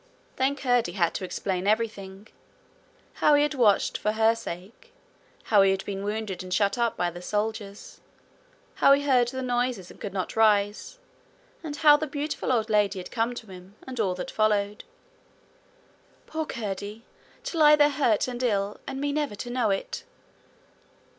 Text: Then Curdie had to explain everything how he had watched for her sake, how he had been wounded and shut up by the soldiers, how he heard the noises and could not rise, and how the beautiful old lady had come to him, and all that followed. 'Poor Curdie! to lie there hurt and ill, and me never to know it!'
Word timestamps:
Then 0.37 0.55
Curdie 0.55 0.93
had 0.93 1.13
to 1.13 1.23
explain 1.25 1.67
everything 1.67 2.27
how 3.13 3.35
he 3.35 3.43
had 3.43 3.53
watched 3.53 3.99
for 3.99 4.13
her 4.13 4.33
sake, 4.33 4.93
how 5.43 5.61
he 5.61 5.69
had 5.69 5.85
been 5.85 6.03
wounded 6.03 6.41
and 6.41 6.51
shut 6.51 6.75
up 6.75 6.97
by 6.97 7.11
the 7.11 7.21
soldiers, 7.21 8.01
how 8.73 8.93
he 8.93 9.03
heard 9.03 9.27
the 9.27 9.43
noises 9.43 9.91
and 9.91 10.01
could 10.01 10.11
not 10.11 10.35
rise, 10.35 10.97
and 11.63 11.75
how 11.75 11.97
the 11.97 12.07
beautiful 12.07 12.51
old 12.51 12.67
lady 12.71 12.97
had 12.97 13.11
come 13.11 13.35
to 13.35 13.51
him, 13.51 13.75
and 13.85 13.99
all 13.99 14.15
that 14.15 14.31
followed. 14.31 14.83
'Poor 16.25 16.47
Curdie! 16.47 17.05
to 17.43 17.59
lie 17.59 17.75
there 17.75 17.89
hurt 17.89 18.27
and 18.27 18.41
ill, 18.41 18.79
and 18.87 18.99
me 18.99 19.11
never 19.13 19.35
to 19.35 19.51
know 19.51 19.69
it!' 19.69 20.03